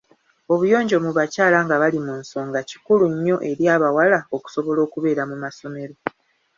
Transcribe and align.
Obuyonjo 0.53 0.97
mu 1.05 1.11
bakyala 1.17 1.57
nga 1.65 1.75
bali 1.81 1.99
mu 2.05 2.13
nsonga 2.21 2.59
kikulu 2.69 3.05
nnyo 3.13 3.35
eri 3.49 3.65
abawala 3.75 4.19
okusobola 4.35 4.79
okubeera 4.87 5.23
mu 5.29 5.35
masomero. 5.43 5.93